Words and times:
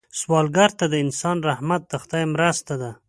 سوالګر 0.19 0.69
ته 0.79 0.85
د 0.89 0.95
انسان 1.05 1.37
رحمت 1.49 1.81
د 1.87 1.93
خدای 2.03 2.23
مرسته 2.33 2.73
ده 2.81 2.91